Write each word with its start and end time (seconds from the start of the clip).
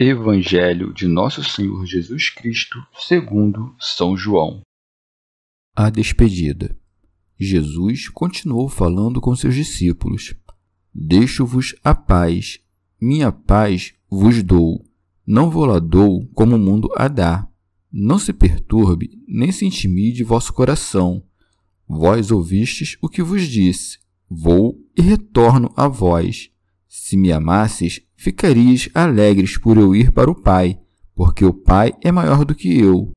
Evangelho 0.00 0.94
de 0.94 1.08
Nosso 1.08 1.42
Senhor 1.42 1.84
Jesus 1.84 2.30
Cristo, 2.30 2.78
segundo 3.00 3.74
São 3.80 4.16
João. 4.16 4.60
A 5.74 5.90
despedida. 5.90 6.78
Jesus 7.36 8.08
continuou 8.08 8.68
falando 8.68 9.20
com 9.20 9.34
seus 9.34 9.56
discípulos: 9.56 10.36
Deixo-vos 10.94 11.74
a 11.82 11.96
paz, 11.96 12.60
minha 13.00 13.32
paz 13.32 13.92
vos 14.08 14.40
dou. 14.40 14.84
Não 15.26 15.50
vou 15.50 15.64
lá 15.64 15.80
dou 15.80 16.28
como 16.28 16.54
o 16.54 16.60
mundo 16.60 16.88
a 16.94 17.08
dá. 17.08 17.48
Não 17.90 18.20
se 18.20 18.32
perturbe, 18.32 19.20
nem 19.26 19.50
se 19.50 19.66
intimide 19.66 20.22
vosso 20.22 20.52
coração. 20.52 21.24
Vós 21.88 22.30
ouvistes 22.30 22.96
o 23.02 23.08
que 23.08 23.20
vos 23.20 23.48
disse. 23.48 23.98
Vou 24.30 24.78
e 24.96 25.02
retorno 25.02 25.72
a 25.76 25.88
vós. 25.88 26.52
Se 26.88 27.18
me 27.18 27.30
amasses, 27.30 28.00
ficarias 28.16 28.88
alegres 28.94 29.58
por 29.58 29.76
eu 29.76 29.94
ir 29.94 30.10
para 30.10 30.30
o 30.30 30.34
Pai, 30.34 30.80
porque 31.14 31.44
o 31.44 31.52
Pai 31.52 31.92
é 32.02 32.10
maior 32.10 32.46
do 32.46 32.54
que 32.54 32.80
eu. 32.80 33.12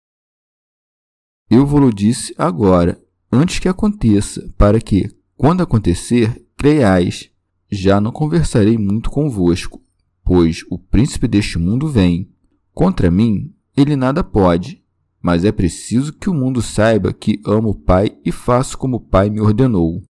Eu 1.50 1.66
vou-lo 1.66 1.94
disse 1.94 2.36
agora, 2.38 3.02
antes 3.32 3.60
que 3.60 3.70
aconteça, 3.70 4.54
para 4.58 4.82
que, 4.82 5.10
quando 5.38 5.64
acontecer, 5.64 6.46
creiais. 6.58 7.32
Já 7.72 8.02
não 8.02 8.12
conversarei 8.12 8.78
muito 8.78 9.10
convosco, 9.10 9.82
pois 10.22 10.66
o 10.70 10.78
príncipe 10.78 11.26
deste 11.26 11.58
mundo 11.58 11.88
vem. 11.88 12.30
Contra 12.74 13.10
mim, 13.10 13.56
ele 13.76 13.96
nada 13.96 14.22
pode, 14.22 14.84
mas 15.22 15.46
é 15.46 15.52
preciso 15.52 16.12
que 16.12 16.30
o 16.30 16.34
mundo 16.34 16.62
saiba 16.62 17.14
que 17.14 17.42
amo 17.46 17.70
o 17.70 17.80
Pai 17.80 18.18
e 18.26 18.34
faço 18.34 18.78
como 18.78 18.98
o 18.98 19.00
Pai 19.02 19.30
me 19.30 19.40
ordenou. 19.40 20.04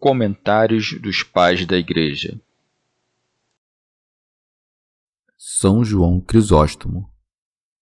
Comentários 0.00 1.00
dos 1.00 1.22
Pais 1.22 1.64
da 1.64 1.76
Igreja 1.76 2.40
são 5.38 5.84
João 5.84 6.20
Crisóstomo. 6.20 7.08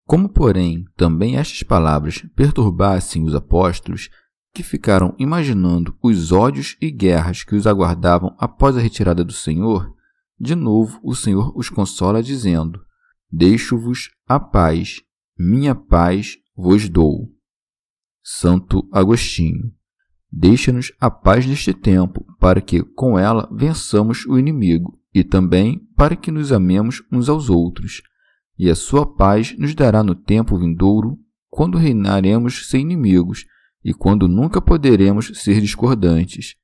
Como, 0.04 0.28
porém, 0.28 0.84
também 0.94 1.36
estas 1.36 1.62
palavras 1.62 2.22
perturbassem 2.36 3.24
os 3.24 3.34
apóstolos, 3.34 4.10
que 4.54 4.62
ficaram 4.62 5.14
imaginando 5.18 5.96
os 6.02 6.32
ódios 6.32 6.76
e 6.80 6.90
guerras 6.90 7.42
que 7.42 7.54
os 7.54 7.66
aguardavam 7.66 8.36
após 8.38 8.76
a 8.76 8.80
retirada 8.80 9.24
do 9.24 9.32
Senhor, 9.32 9.92
de 10.38 10.54
novo 10.54 11.00
o 11.02 11.14
Senhor 11.14 11.52
os 11.56 11.68
consola, 11.68 12.22
dizendo: 12.22 12.80
Deixo-vos 13.30 14.10
a 14.26 14.38
paz, 14.38 15.00
minha 15.38 15.74
paz 15.74 16.36
vos 16.54 16.88
dou. 16.88 17.32
Santo 18.22 18.88
Agostinho. 18.92 19.75
Deixa-nos 20.38 20.92
a 21.00 21.10
paz 21.10 21.46
deste 21.46 21.72
tempo, 21.72 22.22
para 22.38 22.60
que 22.60 22.82
com 22.82 23.18
ela 23.18 23.48
vençamos 23.50 24.26
o 24.26 24.38
inimigo 24.38 25.00
e 25.14 25.24
também 25.24 25.80
para 25.96 26.14
que 26.14 26.30
nos 26.30 26.52
amemos 26.52 27.02
uns 27.10 27.30
aos 27.30 27.48
outros, 27.48 28.02
e 28.58 28.68
a 28.68 28.74
sua 28.74 29.06
paz 29.06 29.56
nos 29.56 29.74
dará 29.74 30.02
no 30.02 30.14
tempo 30.14 30.58
vindouro, 30.58 31.18
quando 31.48 31.78
reinaremos 31.78 32.68
sem 32.68 32.82
inimigos 32.82 33.46
e 33.82 33.94
quando 33.94 34.28
nunca 34.28 34.60
poderemos 34.60 35.32
ser 35.40 35.58
discordantes. 35.58 36.54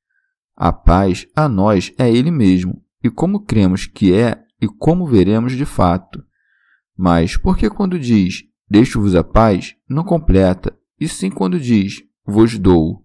A 0.55 0.71
paz 0.71 1.25
a 1.35 1.49
nós 1.49 1.91
é 1.97 2.07
Ele 2.07 2.29
mesmo, 2.29 2.79
e 3.03 3.09
como 3.09 3.43
cremos 3.43 3.87
que 3.87 4.13
é 4.13 4.39
e 4.61 4.67
como 4.67 5.07
veremos 5.07 5.53
de 5.53 5.65
fato. 5.65 6.23
Mas 6.95 7.37
por 7.37 7.57
que 7.57 7.71
quando 7.71 7.97
diz, 7.97 8.43
deixo-vos 8.69 9.15
a 9.15 9.23
paz, 9.23 9.75
não 9.89 10.03
completa, 10.03 10.77
e 10.99 11.07
sim 11.07 11.31
quando 11.31 11.59
diz, 11.59 12.03
vos 12.23 12.59
dou? 12.59 13.03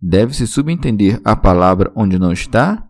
Deve-se 0.00 0.46
subentender 0.46 1.20
a 1.24 1.34
palavra 1.34 1.92
onde 1.96 2.18
não 2.18 2.32
está? 2.32 2.86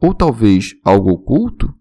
ou 0.00 0.14
talvez 0.14 0.74
algo 0.84 1.10
oculto? 1.10 1.74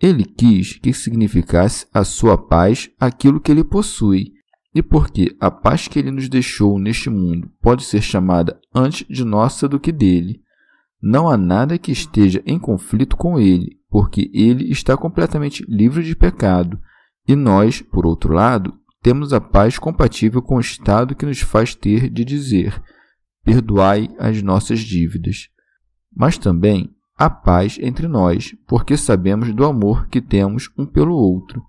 Ele 0.00 0.24
quis 0.24 0.78
que 0.78 0.92
significasse 0.92 1.86
a 1.92 2.04
sua 2.04 2.36
paz 2.36 2.90
aquilo 2.98 3.40
que 3.40 3.52
ele 3.52 3.64
possui, 3.64 4.32
e 4.74 4.82
porque 4.82 5.36
a 5.40 5.50
paz 5.50 5.86
que 5.86 5.98
ele 5.98 6.10
nos 6.10 6.28
deixou 6.28 6.78
neste 6.78 7.08
mundo 7.08 7.50
pode 7.60 7.84
ser 7.84 8.02
chamada 8.02 8.60
antes 8.74 9.06
de 9.08 9.24
nossa 9.24 9.68
do 9.68 9.78
que 9.78 9.92
dele, 9.92 10.40
não 11.00 11.28
há 11.28 11.36
nada 11.36 11.78
que 11.78 11.92
esteja 11.92 12.42
em 12.46 12.58
conflito 12.58 13.16
com 13.16 13.38
ele, 13.38 13.78
porque 13.88 14.30
ele 14.32 14.70
está 14.70 14.96
completamente 14.96 15.64
livre 15.68 16.02
de 16.02 16.16
pecado, 16.16 16.80
e 17.26 17.36
nós, 17.36 17.80
por 17.80 18.06
outro 18.06 18.32
lado, 18.32 18.74
temos 19.02 19.32
a 19.32 19.40
paz 19.40 19.78
compatível 19.78 20.42
com 20.42 20.56
o 20.56 20.60
estado 20.60 21.14
que 21.14 21.26
nos 21.26 21.40
faz 21.40 21.74
ter 21.74 22.08
de 22.08 22.24
dizer: 22.24 22.80
perdoai 23.44 24.08
as 24.18 24.42
nossas 24.42 24.80
dívidas. 24.80 25.48
Mas 26.14 26.38
também 26.38 26.90
a 27.16 27.30
paz 27.30 27.78
entre 27.80 28.08
nós, 28.08 28.54
porque 28.66 28.96
sabemos 28.96 29.52
do 29.52 29.64
amor 29.64 30.08
que 30.08 30.20
temos 30.20 30.70
um 30.76 30.86
pelo 30.86 31.14
outro. 31.14 31.62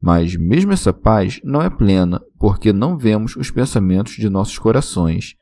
Mas 0.00 0.36
mesmo 0.36 0.72
essa 0.72 0.92
paz 0.92 1.40
não 1.42 1.62
é 1.62 1.70
plena, 1.70 2.20
porque 2.38 2.72
não 2.72 2.96
vemos 2.96 3.34
os 3.36 3.50
pensamentos 3.50 4.14
de 4.14 4.28
nossos 4.28 4.58
corações. 4.58 5.34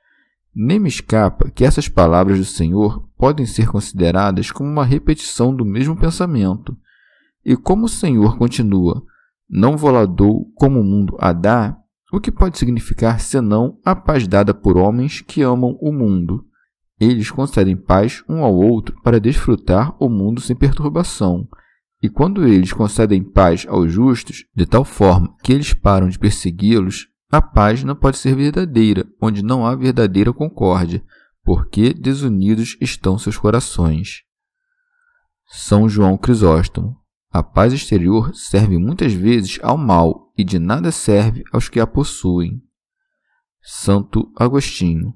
Nem 0.54 0.78
me 0.78 0.88
escapa 0.88 1.50
que 1.50 1.64
essas 1.64 1.88
palavras 1.88 2.38
do 2.38 2.44
Senhor 2.44 3.06
podem 3.18 3.44
ser 3.44 3.68
consideradas 3.68 4.50
como 4.50 4.70
uma 4.70 4.84
repetição 4.84 5.54
do 5.54 5.64
mesmo 5.64 5.96
pensamento. 5.96 6.76
E 7.44 7.56
como 7.56 7.86
o 7.86 7.88
Senhor 7.88 8.38
continua, 8.38 9.04
não 9.48 9.76
voladou 9.76 10.50
como 10.54 10.80
o 10.80 10.84
mundo 10.84 11.16
a 11.20 11.32
dá, 11.32 11.76
o 12.14 12.20
que 12.20 12.30
pode 12.30 12.58
significar 12.58 13.18
senão 13.18 13.78
a 13.84 13.96
paz 13.96 14.28
dada 14.28 14.54
por 14.54 14.76
homens 14.76 15.20
que 15.20 15.42
amam 15.42 15.76
o 15.80 15.92
mundo? 15.92 16.44
Eles 17.00 17.28
concedem 17.28 17.76
paz 17.76 18.22
um 18.28 18.44
ao 18.44 18.54
outro 18.54 18.94
para 19.02 19.18
desfrutar 19.18 19.96
o 19.98 20.08
mundo 20.08 20.40
sem 20.40 20.54
perturbação. 20.54 21.48
E 22.00 22.08
quando 22.08 22.46
eles 22.46 22.72
concedem 22.72 23.22
paz 23.22 23.66
aos 23.68 23.90
justos, 23.90 24.44
de 24.54 24.64
tal 24.64 24.84
forma 24.84 25.34
que 25.42 25.52
eles 25.52 25.74
param 25.74 26.08
de 26.08 26.18
persegui-los, 26.18 27.08
a 27.32 27.42
paz 27.42 27.82
não 27.82 27.96
pode 27.96 28.16
ser 28.16 28.36
verdadeira, 28.36 29.04
onde 29.20 29.42
não 29.42 29.66
há 29.66 29.74
verdadeira 29.74 30.32
concórdia, 30.32 31.02
porque 31.42 31.92
desunidos 31.92 32.76
estão 32.80 33.18
seus 33.18 33.36
corações. 33.36 34.22
São 35.46 35.88
João 35.88 36.16
Crisóstomo. 36.16 36.96
A 37.34 37.42
paz 37.42 37.72
exterior 37.72 38.32
serve 38.32 38.78
muitas 38.78 39.12
vezes 39.12 39.58
ao 39.60 39.76
mal 39.76 40.30
e 40.38 40.44
de 40.44 40.60
nada 40.60 40.92
serve 40.92 41.42
aos 41.52 41.68
que 41.68 41.80
a 41.80 41.86
possuem. 41.86 42.62
Santo 43.60 44.30
Agostinho. 44.38 45.12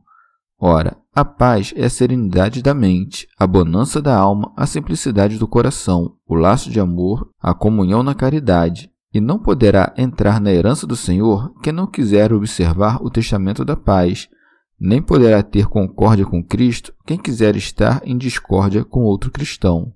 Ora, 0.58 0.96
a 1.14 1.24
paz 1.24 1.72
é 1.76 1.84
a 1.84 1.88
serenidade 1.88 2.60
da 2.60 2.74
mente, 2.74 3.28
a 3.38 3.46
bonança 3.46 4.02
da 4.02 4.16
alma, 4.16 4.52
a 4.56 4.66
simplicidade 4.66 5.38
do 5.38 5.46
coração, 5.46 6.16
o 6.26 6.34
laço 6.34 6.70
de 6.70 6.80
amor, 6.80 7.30
a 7.40 7.54
comunhão 7.54 8.02
na 8.02 8.16
caridade. 8.16 8.90
E 9.14 9.20
não 9.20 9.38
poderá 9.38 9.94
entrar 9.96 10.40
na 10.40 10.50
herança 10.50 10.88
do 10.88 10.96
Senhor 10.96 11.54
quem 11.62 11.72
não 11.72 11.86
quiser 11.86 12.32
observar 12.32 13.00
o 13.00 13.10
testamento 13.10 13.64
da 13.64 13.76
paz, 13.76 14.28
nem 14.76 15.00
poderá 15.00 15.40
ter 15.40 15.68
concórdia 15.68 16.26
com 16.26 16.42
Cristo 16.42 16.92
quem 17.06 17.16
quiser 17.16 17.54
estar 17.54 18.02
em 18.04 18.18
discórdia 18.18 18.84
com 18.84 19.04
outro 19.04 19.30
cristão. 19.30 19.94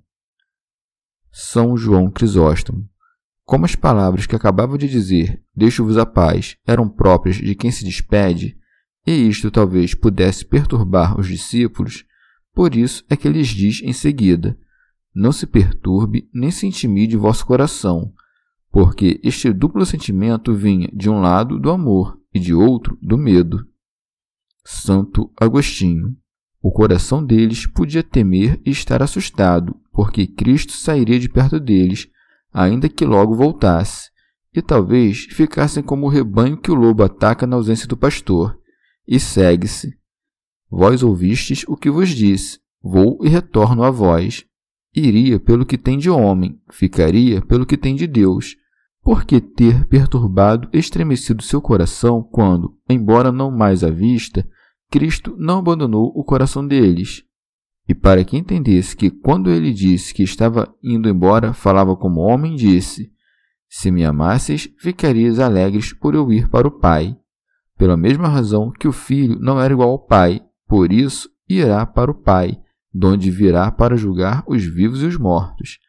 São 1.35 1.75
João 1.75 2.11
Crisóstomo. 2.11 2.87
Como 3.43 3.65
as 3.65 3.75
palavras 3.75 4.27
que 4.27 4.35
acabava 4.35 4.77
de 4.77 4.87
dizer, 4.87 5.41
deixo-vos 5.55 5.97
a 5.97 6.05
paz, 6.05 6.57
eram 6.63 6.87
próprias 6.87 7.37
de 7.37 7.55
quem 7.55 7.71
se 7.71 7.83
despede, 7.83 8.55
e 9.05 9.11
isto 9.27 9.49
talvez 9.49 9.95
pudesse 9.95 10.45
perturbar 10.45 11.19
os 11.19 11.27
discípulos, 11.27 12.05
por 12.53 12.75
isso 12.75 13.03
é 13.09 13.17
que 13.17 13.27
lhes 13.27 13.47
diz 13.47 13.81
em 13.81 13.91
seguida: 13.91 14.55
não 15.13 15.31
se 15.31 15.47
perturbe 15.47 16.29
nem 16.31 16.51
se 16.51 16.67
intimide 16.67 17.17
vosso 17.17 17.47
coração, 17.47 18.13
porque 18.71 19.19
este 19.23 19.51
duplo 19.51 19.87
sentimento 19.87 20.53
vinha 20.53 20.87
de 20.93 21.09
um 21.09 21.19
lado 21.19 21.59
do 21.59 21.71
amor 21.71 22.15
e 22.31 22.39
de 22.39 22.53
outro 22.53 22.95
do 23.01 23.17
medo. 23.17 23.67
Santo 24.63 25.33
Agostinho. 25.35 26.15
O 26.63 26.71
coração 26.71 27.21
deles 27.21 27.67
podia 27.67 28.01
temer 28.01 28.57
e 28.65 28.71
estar 28.71 29.03
assustado, 29.03 29.75
porque 29.91 30.25
Cristo 30.25 30.71
sairia 30.71 31.19
de 31.19 31.27
perto 31.27 31.59
deles, 31.59 32.07
ainda 32.53 32.87
que 32.87 33.03
logo 33.03 33.35
voltasse, 33.35 34.09
e 34.55 34.61
talvez 34.61 35.25
ficassem 35.31 35.83
como 35.83 36.05
o 36.05 36.09
rebanho 36.09 36.55
que 36.55 36.71
o 36.71 36.73
lobo 36.73 37.03
ataca 37.03 37.45
na 37.45 37.57
ausência 37.57 37.85
do 37.85 37.97
pastor, 37.97 38.57
e 39.05 39.19
segue-se. 39.19 39.93
Vós 40.71 41.03
ouvistes 41.03 41.65
o 41.67 41.75
que 41.75 41.91
vos 41.91 42.07
disse, 42.07 42.59
vou 42.81 43.19
e 43.21 43.27
retorno 43.27 43.83
a 43.83 43.91
vós. 43.91 44.45
Iria 44.95 45.41
pelo 45.41 45.65
que 45.65 45.77
tem 45.77 45.97
de 45.97 46.09
homem, 46.09 46.61
ficaria 46.71 47.41
pelo 47.41 47.65
que 47.65 47.75
tem 47.75 47.93
de 47.93 48.07
Deus. 48.07 48.55
Por 49.01 49.25
que 49.25 49.41
ter 49.41 49.85
perturbado, 49.87 50.69
estremecido 50.71 51.43
seu 51.43 51.61
coração 51.61 52.23
quando, 52.23 52.73
embora 52.89 53.33
não 53.33 53.51
mais 53.51 53.83
à 53.83 53.89
vista, 53.89 54.47
Cristo 54.93 55.35
não 55.39 55.57
abandonou 55.57 56.13
o 56.15 56.23
coração 56.23 56.67
deles? 56.67 57.23
E 57.89 57.95
para 57.95 58.23
que 58.23 58.37
entendesse 58.37 58.95
que, 58.95 59.09
quando 59.09 59.49
ele 59.49 59.73
disse 59.73 60.13
que 60.13 60.21
estava 60.21 60.71
indo 60.83 61.09
embora, 61.09 61.51
falava 61.51 61.95
como 61.95 62.21
homem, 62.21 62.55
disse: 62.55 63.11
Se 63.67 63.89
me 63.89 64.05
amasses, 64.05 64.69
ficarias 64.79 65.39
alegres 65.39 65.91
por 65.91 66.13
eu 66.13 66.31
ir 66.31 66.47
para 66.47 66.67
o 66.67 66.79
Pai. 66.79 67.17
Pela 67.75 67.97
mesma 67.97 68.27
razão 68.27 68.71
que 68.71 68.87
o 68.87 68.91
filho 68.91 69.39
não 69.39 69.59
era 69.59 69.73
igual 69.73 69.89
ao 69.89 70.05
Pai, 70.05 70.39
por 70.67 70.93
isso 70.93 71.27
irá 71.49 71.83
para 71.87 72.11
o 72.11 72.13
Pai, 72.15 72.61
donde 72.93 73.31
virá 73.31 73.71
para 73.71 73.97
julgar 73.97 74.43
os 74.47 74.63
vivos 74.63 75.01
e 75.01 75.07
os 75.07 75.17
mortos 75.17 75.79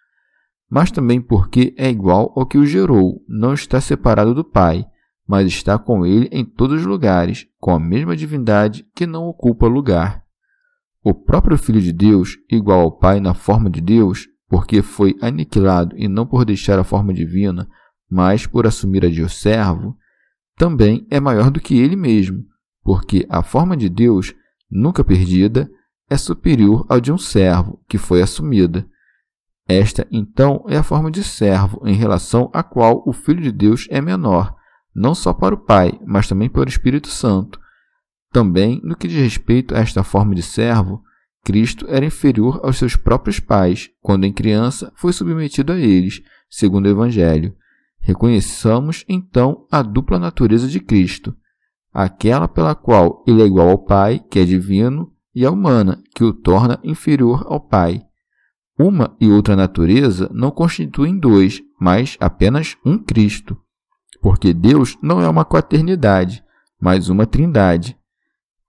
mas 0.75 0.91
também 0.91 1.21
porque 1.21 1.73
é 1.79 1.89
igual 1.89 2.33
ao 2.35 2.45
que 2.45 2.59
o 2.59 2.67
gerou, 2.67 3.23
não 3.29 3.55
está 3.55 3.81
separado 3.81 4.35
do 4.35 4.43
Pai, 4.43 4.85
mas 5.27 5.47
está 5.47 5.79
com 5.79 6.05
ele 6.05 6.29
em 6.31 6.45
todos 6.45 6.81
os 6.81 6.87
lugares, 6.87 7.47
com 7.59 7.73
a 7.73 7.81
mesma 7.81 8.17
divindade 8.17 8.87
que 8.95 9.07
não 9.07 9.25
ocupa 9.25 9.67
lugar. 9.67 10.23
O 11.03 11.15
próprio 11.15 11.59
Filho 11.59 11.81
de 11.81 11.93
Deus, 11.93 12.37
igual 12.51 12.81
ao 12.81 12.93
Pai 12.93 13.21
na 13.21 13.35
forma 13.35 13.69
de 13.71 13.81
Deus, 13.81 14.29
porque 14.49 14.83
foi 14.83 15.17
aniquilado 15.21 15.97
e 15.99 16.09
não 16.09 16.27
por 16.27 16.45
deixar 16.45 16.79
a 16.79 16.85
forma 16.85 17.13
divina, 17.13 17.69
mas 18.11 18.47
por 18.47 18.67
assumir 18.67 19.05
a 19.05 19.11
de 19.11 19.29
servo, 19.29 19.97
também 20.57 21.07
é 21.11 21.19
maior 21.19 21.51
do 21.51 21.61
que 21.61 21.77
ele 21.79 21.97
mesmo, 21.97 22.45
porque 22.83 23.27
a 23.29 23.43
forma 23.43 23.77
de 23.77 23.89
Deus, 23.89 24.35
nunca 24.71 25.03
perdida, 25.03 25.69
é 26.09 26.17
superior 26.17 26.87
ao 26.89 27.01
de 27.01 27.11
um 27.11 27.19
servo 27.19 27.81
que 27.89 27.99
foi 27.99 28.23
assumida. 28.23 28.87
Esta, 29.67 30.07
então, 30.11 30.65
é 30.69 30.77
a 30.77 30.83
forma 30.83 31.11
de 31.11 31.25
servo 31.25 31.81
em 31.87 31.95
relação 31.95 32.51
à 32.53 32.63
qual 32.63 33.03
o 33.07 33.13
Filho 33.13 33.43
de 33.43 33.51
Deus 33.51 33.89
é 33.91 34.01
menor, 34.01 34.54
não 34.95 35.15
só 35.15 35.33
para 35.33 35.55
o 35.55 35.59
Pai, 35.59 35.99
mas 36.07 36.29
também 36.29 36.49
para 36.49 36.67
o 36.67 36.69
Espírito 36.69 37.09
Santo. 37.09 37.59
Também, 38.33 38.81
no 38.83 38.97
que 38.97 39.09
diz 39.09 39.23
respeito 39.23 39.75
a 39.75 39.79
esta 39.79 40.03
forma 40.03 40.35
de 40.35 40.43
servo, 40.43 41.03
Cristo 41.45 41.87
era 41.89 42.07
inferior 42.07 42.61
aos 42.63 42.79
seus 42.79 42.97
próprios 42.97 43.39
pais, 43.39 43.91
quando 44.01 44.25
em 44.25 44.33
criança 44.33 44.93
foi 44.97 45.13
submetido 45.13 45.73
a 45.73 45.79
eles, 45.79 46.23
segundo 46.49 46.87
o 46.87 46.91
Evangelho. 46.91 47.55
Reconheçamos, 48.01 49.05
então, 49.09 49.67
a 49.71 49.83
dupla 49.83 50.19
natureza 50.19 50.67
de 50.67 50.81
Cristo, 50.81 51.37
aquela 51.93 52.49
pela 52.49 52.75
qual 52.75 53.23
ele 53.27 53.43
é 53.43 53.47
igual 53.47 53.69
ao 53.69 53.79
Pai, 53.79 54.19
que 54.19 54.39
é 54.39 54.45
divino, 54.45 55.13
e 55.35 55.45
a 55.45 55.51
humana, 55.51 56.03
que 56.15 56.25
o 56.25 56.33
torna 56.33 56.79
inferior 56.83 57.45
ao 57.47 57.61
Pai. 57.61 58.03
Uma 58.79 59.17
e 59.21 59.31
outra 59.31 59.55
natureza 59.55 60.31
não 60.33 60.51
constituem 60.51 61.19
dois, 61.19 61.63
mas 61.81 62.17
apenas 62.21 62.77
um 62.85 62.99
Cristo. 62.99 63.57
Porque 64.21 64.53
Deus 64.53 64.97
não 65.03 65.21
é 65.21 65.29
uma 65.29 65.45
quaternidade, 65.45 66.45
mas 66.81 67.09
uma 67.09 67.27
trindade. 67.27 67.97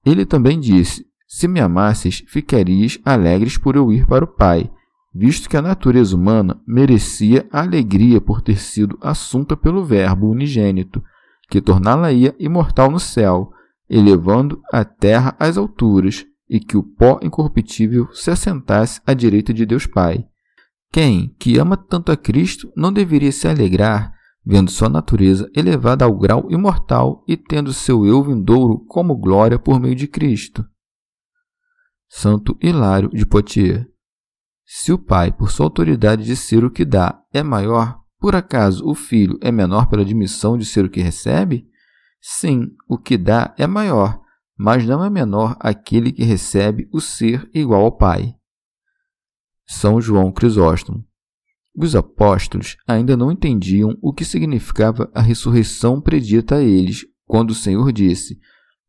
Ele 0.06 0.26
também 0.26 0.60
disse: 0.60 1.06
Se 1.28 1.48
me 1.48 1.60
amasses, 1.60 2.24
ficarias 2.28 3.00
alegres 3.04 3.58
por 3.58 3.76
eu 3.76 3.92
ir 3.92 4.06
para 4.06 4.24
o 4.24 4.28
Pai, 4.28 4.72
visto 5.14 5.50
que 5.50 5.58
a 5.58 5.62
natureza 5.62 6.16
humana 6.16 6.62
merecia 6.68 7.48
a 7.52 7.62
alegria 7.62 8.22
por 8.22 8.42
ter 8.42 8.58
sido 8.58 8.98
assunta 9.02 9.56
pelo 9.56 9.84
Verbo 9.84 10.30
unigênito, 10.30 11.04
que 11.50 11.62
torná-la-ia 11.62 12.36
imortal 12.40 12.92
no 12.92 13.00
céu, 13.00 13.52
elevando 13.90 14.62
a 14.72 14.84
terra 14.84 15.36
às 15.40 15.58
alturas, 15.58 16.26
e 16.50 16.60
que 16.60 16.78
o 16.78 16.84
pó 16.84 17.20
incorruptível 17.24 18.08
se 18.14 18.30
assentasse 18.30 19.02
à 19.06 19.14
direita 19.14 19.54
de 19.54 19.66
Deus 19.66 19.88
Pai. 19.88 20.26
Quem, 20.92 21.36
que 21.40 21.58
ama 21.58 21.76
tanto 21.76 22.12
a 22.12 22.18
Cristo, 22.18 22.72
não 22.76 22.94
deveria 22.94 23.32
se 23.32 23.48
alegrar 23.48 24.15
vendo 24.46 24.70
sua 24.70 24.88
natureza 24.88 25.50
elevada 25.56 26.06
ao 26.06 26.16
grau 26.16 26.52
imortal 26.52 27.24
e 27.28 27.36
tendo 27.36 27.74
seu 27.74 28.06
eu 28.06 28.24
vindouro 28.24 28.86
como 28.86 29.16
glória 29.16 29.58
por 29.58 29.80
meio 29.80 29.96
de 29.96 30.08
Cristo? 30.08 30.66
Santo 32.08 32.58
Hilário 32.62 33.10
de 33.10 33.26
Poitiers. 33.26 33.86
Se 34.64 34.92
o 34.94 34.98
Pai, 34.98 35.32
por 35.32 35.52
sua 35.52 35.66
autoridade 35.66 36.24
de 36.24 36.36
ser 36.36 36.64
o 36.64 36.72
que 36.72 36.86
dá, 36.86 37.22
é 37.34 37.44
maior, 37.44 38.00
por 38.20 38.36
acaso 38.36 38.88
o 38.88 38.96
Filho 38.96 39.38
é 39.42 39.52
menor 39.52 39.88
pela 39.88 40.02
admissão 40.02 40.58
de 40.58 40.66
ser 40.66 40.86
o 40.86 40.90
que 40.90 41.02
recebe? 41.02 41.68
Sim, 42.22 42.72
o 42.88 42.98
que 42.98 43.18
dá 43.18 43.54
é 43.58 43.68
maior, 43.68 44.20
mas 44.58 44.86
não 44.86 45.04
é 45.04 45.10
menor 45.10 45.56
aquele 45.60 46.12
que 46.12 46.24
recebe 46.24 46.90
o 46.92 47.00
ser 47.00 47.50
igual 47.54 47.84
ao 47.84 47.98
Pai. 47.98 48.36
São 49.68 50.00
João 50.00 50.32
Crisóstomo. 50.32 51.06
Os 51.78 51.96
apóstolos 51.96 52.78
ainda 52.88 53.18
não 53.18 53.32
entendiam 53.32 53.98
o 54.02 54.14
que 54.14 54.24
significava 54.24 55.10
a 55.14 55.22
ressurreição 55.22 56.00
predita 56.00 56.56
a 56.56 56.64
eles, 56.64 57.06
quando 57.26 57.52
o 57.52 57.56
Senhor 57.56 57.92
disse: 57.92 58.40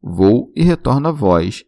Vou 0.00 0.53
e 0.55 0.62
retorno 0.62 1.09
a 1.09 1.12
vós, 1.12 1.65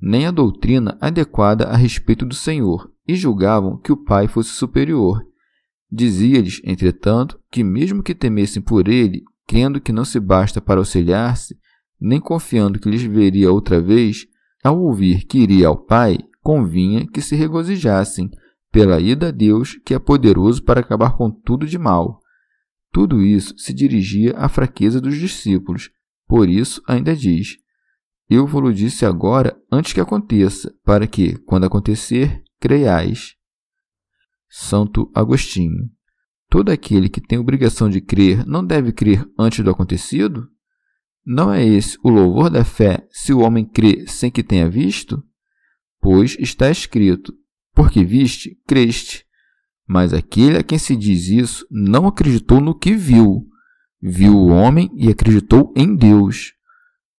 nem 0.00 0.26
a 0.26 0.30
doutrina 0.30 0.96
adequada 1.00 1.64
a 1.64 1.76
respeito 1.76 2.24
do 2.24 2.34
Senhor, 2.34 2.88
e 3.06 3.16
julgavam 3.16 3.78
que 3.78 3.90
o 3.90 3.96
Pai 3.96 4.28
fosse 4.28 4.50
superior. 4.50 5.20
Dizia-lhes, 5.90 6.60
entretanto, 6.64 7.40
que 7.50 7.64
mesmo 7.64 8.00
que 8.00 8.14
temessem 8.14 8.62
por 8.62 8.86
ele, 8.86 9.24
crendo 9.48 9.80
que 9.80 9.92
não 9.92 10.04
se 10.04 10.20
basta 10.20 10.60
para 10.60 10.78
auxiliar-se, 10.78 11.58
nem 12.00 12.20
confiando 12.20 12.78
que 12.78 12.88
lhes 12.88 13.02
veria 13.02 13.50
outra 13.50 13.80
vez, 13.80 14.26
ao 14.62 14.80
ouvir 14.80 15.24
que 15.24 15.38
iria 15.38 15.66
ao 15.66 15.76
Pai, 15.76 16.18
convinha 16.40 17.06
que 17.08 17.20
se 17.20 17.34
regozijassem 17.34 18.30
pela 18.70 19.00
ida 19.00 19.28
a 19.28 19.30
Deus, 19.30 19.78
que 19.84 19.94
é 19.94 19.98
poderoso 19.98 20.62
para 20.62 20.80
acabar 20.80 21.16
com 21.16 21.30
tudo 21.30 21.66
de 21.66 21.78
mal. 21.78 22.20
Tudo 22.92 23.22
isso 23.22 23.56
se 23.58 23.72
dirigia 23.72 24.36
à 24.36 24.48
fraqueza 24.48 25.00
dos 25.00 25.16
discípulos, 25.16 25.90
por 26.26 26.48
isso 26.48 26.82
ainda 26.86 27.14
diz: 27.14 27.56
Eu 28.28 28.46
vos 28.46 28.76
disse 28.76 29.04
agora 29.04 29.56
antes 29.70 29.92
que 29.92 30.00
aconteça, 30.00 30.74
para 30.84 31.06
que, 31.06 31.36
quando 31.38 31.64
acontecer, 31.64 32.42
creiais. 32.58 33.34
Santo 34.48 35.10
Agostinho. 35.14 35.90
Todo 36.48 36.70
aquele 36.70 37.08
que 37.08 37.20
tem 37.20 37.38
obrigação 37.38 37.88
de 37.88 38.00
crer 38.00 38.44
não 38.44 38.64
deve 38.64 38.92
crer 38.92 39.24
antes 39.38 39.64
do 39.64 39.70
acontecido? 39.70 40.48
Não 41.24 41.52
é 41.52 41.64
esse 41.64 41.96
o 42.02 42.10
louvor 42.10 42.50
da 42.50 42.64
fé 42.64 43.06
se 43.10 43.32
o 43.32 43.38
homem 43.40 43.64
crê 43.64 44.04
sem 44.08 44.30
que 44.30 44.42
tenha 44.42 44.68
visto? 44.68 45.22
Pois 46.00 46.36
está 46.40 46.68
escrito: 46.68 47.32
Porque 47.80 48.04
viste, 48.04 48.58
creste. 48.66 49.24
Mas 49.88 50.12
aquele 50.12 50.58
a 50.58 50.62
quem 50.62 50.76
se 50.76 50.94
diz 50.94 51.28
isso 51.28 51.66
não 51.70 52.06
acreditou 52.06 52.60
no 52.60 52.78
que 52.78 52.94
viu. 52.94 53.46
Viu 54.02 54.36
o 54.36 54.48
homem 54.48 54.90
e 54.94 55.08
acreditou 55.08 55.72
em 55.74 55.96
Deus. 55.96 56.52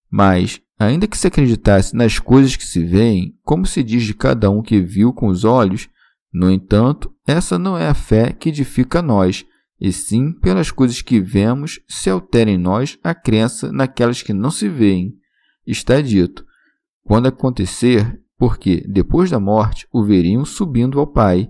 Mas, 0.08 0.62
ainda 0.78 1.08
que 1.08 1.18
se 1.18 1.26
acreditasse 1.26 1.96
nas 1.96 2.20
coisas 2.20 2.56
que 2.56 2.64
se 2.64 2.86
veem, 2.86 3.36
como 3.42 3.66
se 3.66 3.82
diz 3.82 4.04
de 4.04 4.14
cada 4.14 4.52
um 4.52 4.62
que 4.62 4.80
viu 4.80 5.12
com 5.12 5.30
os 5.30 5.44
olhos, 5.44 5.90
no 6.32 6.52
entanto, 6.52 7.12
essa 7.26 7.58
não 7.58 7.76
é 7.76 7.88
a 7.88 7.96
fé 7.96 8.32
que 8.32 8.50
edifica 8.50 9.02
nós, 9.02 9.44
e 9.80 9.92
sim 9.92 10.32
pelas 10.32 10.70
coisas 10.70 11.02
que 11.02 11.20
vemos 11.20 11.80
se 11.88 12.08
altera 12.08 12.52
em 12.52 12.58
nós 12.60 13.00
a 13.04 13.16
crença 13.16 13.72
naquelas 13.72 14.22
que 14.22 14.32
não 14.32 14.52
se 14.52 14.70
veem. 14.70 15.16
Está 15.66 16.00
dito: 16.02 16.46
quando 17.04 17.26
acontecer, 17.26 18.21
porque 18.42 18.84
depois 18.88 19.30
da 19.30 19.40
morte 19.40 19.88
o 19.94 20.04
veriam 20.04 20.44
subindo 20.44 21.00
ao 21.00 21.06
Pai. 21.06 21.48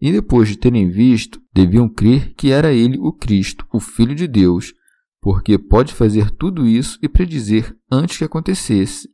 E 0.00 0.12
depois 0.12 0.48
de 0.48 0.56
terem 0.56 0.88
visto, 0.88 1.42
deviam 1.52 1.88
crer 1.88 2.34
que 2.34 2.52
era 2.52 2.72
ele 2.72 2.96
o 3.00 3.12
Cristo, 3.12 3.66
o 3.72 3.80
Filho 3.80 4.14
de 4.14 4.28
Deus, 4.28 4.72
porque 5.20 5.58
pode 5.58 5.92
fazer 5.92 6.30
tudo 6.30 6.68
isso 6.68 7.00
e 7.02 7.08
predizer 7.08 7.76
antes 7.90 8.16
que 8.16 8.22
acontecesse. 8.22 9.08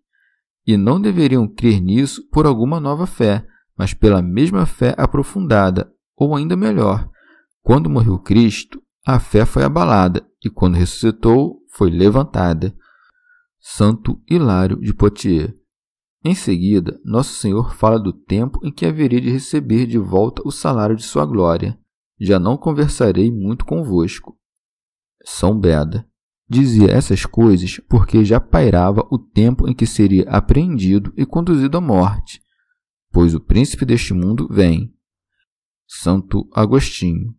E 0.66 0.76
não 0.76 1.00
deveriam 1.00 1.48
crer 1.48 1.80
nisso 1.80 2.22
por 2.30 2.44
alguma 2.44 2.78
nova 2.78 3.06
fé, 3.06 3.46
mas 3.78 3.94
pela 3.94 4.20
mesma 4.20 4.66
fé 4.66 4.94
aprofundada, 4.98 5.90
ou 6.14 6.36
ainda 6.36 6.54
melhor, 6.54 7.08
quando 7.62 7.88
morreu 7.88 8.18
Cristo, 8.18 8.78
a 9.06 9.18
fé 9.18 9.46
foi 9.46 9.64
abalada 9.64 10.22
e 10.44 10.50
quando 10.50 10.74
ressuscitou, 10.74 11.62
foi 11.70 11.88
levantada. 11.88 12.76
Santo 13.58 14.20
Hilário 14.28 14.78
de 14.78 14.92
Poitiers. 14.92 15.54
Em 16.26 16.34
seguida, 16.34 17.00
Nosso 17.04 17.34
Senhor 17.34 17.72
fala 17.76 18.00
do 18.00 18.12
tempo 18.12 18.58
em 18.64 18.72
que 18.72 18.84
haveria 18.84 19.20
de 19.20 19.30
receber 19.30 19.86
de 19.86 19.96
volta 19.96 20.42
o 20.44 20.50
salário 20.50 20.96
de 20.96 21.04
sua 21.04 21.24
glória. 21.24 21.78
Já 22.18 22.36
não 22.36 22.56
conversarei 22.56 23.30
muito 23.30 23.64
convosco. 23.64 24.36
São 25.24 25.56
Beda 25.56 26.04
dizia 26.48 26.90
essas 26.90 27.24
coisas 27.24 27.78
porque 27.88 28.24
já 28.24 28.40
pairava 28.40 29.06
o 29.08 29.20
tempo 29.20 29.68
em 29.68 29.74
que 29.74 29.86
seria 29.86 30.28
apreendido 30.28 31.12
e 31.16 31.24
conduzido 31.24 31.78
à 31.78 31.80
morte, 31.80 32.40
pois 33.12 33.32
o 33.32 33.40
príncipe 33.40 33.84
deste 33.84 34.12
mundo 34.12 34.48
vem. 34.50 34.92
Santo 35.86 36.48
Agostinho. 36.52 37.36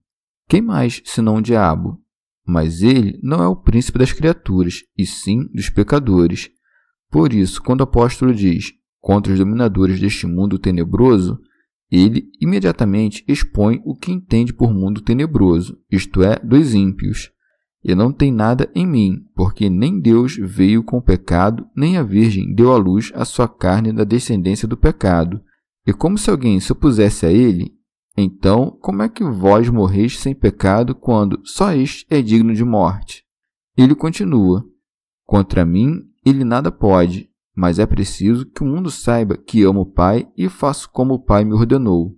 Quem 0.48 0.62
mais 0.62 1.02
senão 1.04 1.36
o 1.36 1.42
diabo? 1.42 2.02
Mas 2.46 2.82
ele 2.82 3.20
não 3.22 3.44
é 3.44 3.48
o 3.50 3.56
príncipe 3.58 4.00
das 4.00 4.14
criaturas, 4.14 4.86
e 4.98 5.06
sim 5.06 5.46
dos 5.54 5.70
pecadores. 5.70 6.50
Por 7.10 7.34
isso, 7.34 7.62
quando 7.62 7.82
o 7.82 7.84
apóstolo 7.84 8.34
diz 8.34 8.77
contra 9.08 9.32
os 9.32 9.40
dominadores 9.40 10.02
deste 10.02 10.28
mundo 10.28 10.60
tenebroso, 10.60 11.40
ele 11.90 12.30
imediatamente 12.42 13.24
expõe 13.26 13.82
o 13.86 13.96
que 13.96 14.12
entende 14.12 14.52
por 14.52 14.74
mundo 14.74 15.00
tenebroso, 15.00 15.80
isto 15.90 16.22
é, 16.22 16.38
dos 16.40 16.74
ímpios. 16.74 17.32
E 17.82 17.96
não 17.96 18.12
tem 18.12 18.34
nada 18.34 18.70
em 18.76 18.86
mim, 18.86 19.24
porque 19.34 19.70
nem 19.70 19.98
Deus 19.98 20.36
veio 20.36 20.84
com 20.84 20.98
o 20.98 21.02
pecado, 21.02 21.66
nem 21.74 21.96
a 21.96 22.04
Virgem 22.04 22.54
deu 22.54 22.74
à 22.74 22.76
luz 22.76 23.10
a 23.16 23.24
sua 23.24 23.48
carne 23.48 23.94
da 23.94 24.04
descendência 24.04 24.68
do 24.68 24.76
pecado. 24.76 25.40
E 25.86 25.94
como 25.94 26.18
se 26.18 26.30
alguém 26.30 26.60
se 26.60 26.74
opusesse 26.74 27.26
a 27.26 27.32
ele, 27.32 27.74
então, 28.18 28.78
como 28.82 29.04
é 29.04 29.08
que 29.08 29.24
vós 29.24 29.70
morreis 29.70 30.20
sem 30.20 30.36
pecado 30.36 30.94
quando 30.94 31.40
só 31.46 31.72
este 31.72 32.06
é 32.10 32.22
digno 32.22 32.54
de 32.54 32.66
morte? 32.66 33.24
Ele 33.78 33.96
continua: 33.96 34.66
Contra 35.26 35.66
mim 35.66 36.02
ele 36.26 36.44
nada 36.44 36.74
pode, 36.74 37.30
mas 37.58 37.80
é 37.80 37.86
preciso 37.88 38.46
que 38.46 38.62
o 38.62 38.68
mundo 38.68 38.92
saiba 38.92 39.36
que 39.36 39.64
amo 39.64 39.82
o 39.82 39.92
Pai 39.92 40.28
e 40.38 40.48
faço 40.48 40.88
como 40.92 41.16
o 41.16 41.20
Pai 41.20 41.44
me 41.44 41.54
ordenou. 41.54 42.16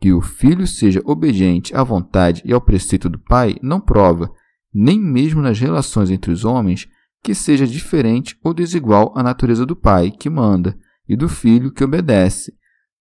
Que 0.00 0.12
o 0.12 0.20
Filho 0.20 0.64
seja 0.64 1.02
obediente 1.04 1.74
à 1.74 1.82
vontade 1.82 2.40
e 2.44 2.52
ao 2.52 2.60
preceito 2.60 3.08
do 3.08 3.18
Pai 3.18 3.56
não 3.60 3.80
prova, 3.80 4.32
nem 4.72 5.00
mesmo 5.00 5.42
nas 5.42 5.58
relações 5.58 6.08
entre 6.08 6.30
os 6.30 6.44
homens, 6.44 6.88
que 7.20 7.34
seja 7.34 7.66
diferente 7.66 8.38
ou 8.44 8.54
desigual 8.54 9.12
à 9.16 9.22
natureza 9.24 9.66
do 9.66 9.74
Pai 9.74 10.12
que 10.12 10.30
manda 10.30 10.78
e 11.08 11.16
do 11.16 11.28
Filho 11.28 11.72
que 11.72 11.82
obedece 11.82 12.54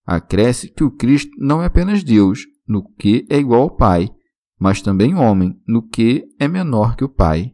Acresce 0.09 0.73
que 0.73 0.83
o 0.83 0.89
Cristo 0.89 1.29
não 1.37 1.61
é 1.61 1.67
apenas 1.67 2.03
Deus, 2.03 2.47
no 2.67 2.83
que 2.97 3.27
é 3.29 3.37
igual 3.37 3.61
ao 3.61 3.69
Pai, 3.69 4.09
mas 4.59 4.81
também 4.81 5.13
homem, 5.13 5.61
no 5.67 5.87
que 5.87 6.25
é 6.39 6.47
menor 6.47 6.95
que 6.95 7.03
o 7.03 7.09
Pai. 7.09 7.53